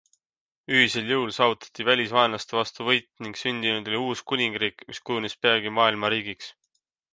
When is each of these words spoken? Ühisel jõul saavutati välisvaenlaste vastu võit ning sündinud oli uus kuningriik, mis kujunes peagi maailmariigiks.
Ühisel 0.77 1.11
jõul 1.11 1.33
saavutati 1.35 1.85
välisvaenlaste 1.89 2.57
vastu 2.61 2.89
võit 2.89 3.07
ning 3.27 3.39
sündinud 3.43 3.93
oli 3.93 4.01
uus 4.07 4.25
kuningriik, 4.33 4.85
mis 4.91 5.05
kujunes 5.11 5.39
peagi 5.47 5.77
maailmariigiks. 5.81 6.53